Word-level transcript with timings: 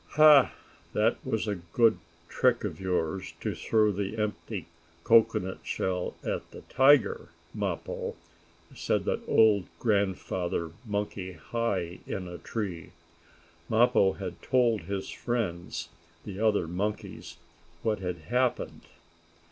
"Ha! 0.13 0.51
That 0.93 1.23
was 1.23 1.47
a 1.47 1.53
good 1.73 1.99
trick 2.27 2.63
of 2.63 2.81
yours 2.81 3.35
to 3.39 3.53
throw 3.53 3.91
the 3.91 4.17
empty 4.17 4.65
cocoanut 5.03 5.59
shell 5.61 6.15
at 6.25 6.49
the 6.49 6.61
tiger, 6.61 7.29
Mappo," 7.53 8.15
said 8.73 9.07
an 9.07 9.21
old 9.27 9.65
grandfather 9.77 10.71
monkey, 10.87 11.33
high 11.33 11.99
in 12.07 12.27
a 12.27 12.39
tree. 12.39 12.93
Mappo 13.69 14.13
had 14.13 14.41
told 14.41 14.81
his 14.85 15.09
friends, 15.11 15.89
the 16.25 16.39
other 16.39 16.67
monkeys, 16.67 17.37
what 17.83 17.99
had 17.99 18.17
happened. 18.31 18.81